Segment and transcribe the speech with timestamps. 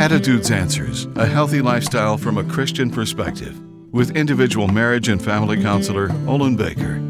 [0.00, 3.60] Attitudes Answers A Healthy Lifestyle from a Christian Perspective
[3.92, 7.02] with individual marriage and family counselor Olin Baker.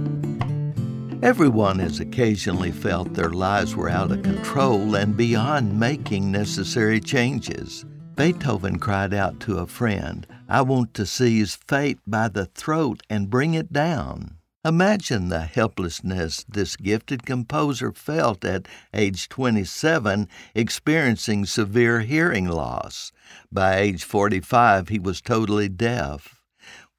[1.23, 7.85] Everyone has occasionally felt their lives were out of control and beyond making necessary changes.
[8.17, 13.31] Beethoven cried out to a friend, I want to seize fate by the throat and
[13.31, 14.40] bring it down.
[14.63, 23.11] Imagine the helplessness this gifted composer felt at age 27, experiencing severe hearing loss.
[23.51, 26.43] By age 45, he was totally deaf.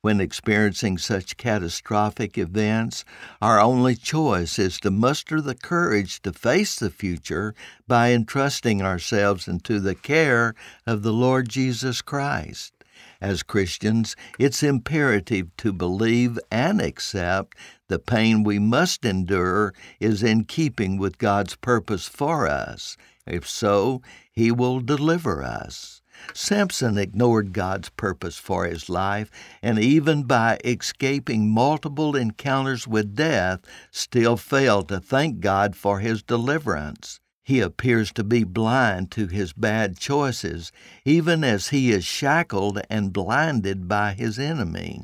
[0.01, 3.05] When experiencing such catastrophic events,
[3.43, 7.53] our only choice is to muster the courage to face the future
[7.87, 10.55] by entrusting ourselves into the care
[10.87, 12.73] of the Lord Jesus Christ.
[13.21, 17.55] As Christians, it's imperative to believe and accept
[17.87, 22.97] the pain we must endure is in keeping with God's purpose for us.
[23.27, 26.01] If so, He will deliver us.
[26.33, 33.61] Samson ignored God's purpose for his life, and even by escaping multiple encounters with death,
[33.91, 37.19] still failed to thank God for his deliverance.
[37.43, 40.71] He appears to be blind to his bad choices,
[41.05, 45.03] even as he is shackled and blinded by his enemy.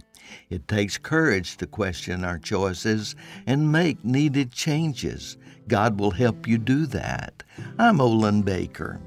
[0.49, 5.37] It takes courage to question our choices and make needed changes.
[5.67, 7.43] God will help you do that.
[7.79, 8.99] I'm Olin Baker.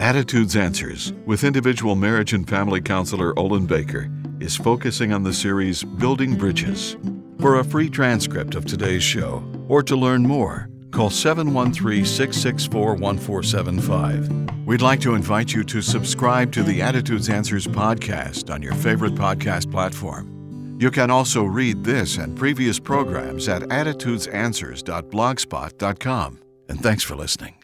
[0.00, 4.10] Attitudes Answers with individual marriage and family counselor Olin Baker
[4.40, 6.96] is focusing on the series Building Bridges.
[7.40, 14.66] For a free transcript of today's show or to learn more, call 713 664 1475.
[14.66, 19.14] We'd like to invite you to subscribe to the Attitudes Answers podcast on your favorite
[19.14, 20.76] podcast platform.
[20.80, 26.40] You can also read this and previous programs at attitudesanswers.blogspot.com.
[26.68, 27.57] And thanks for listening.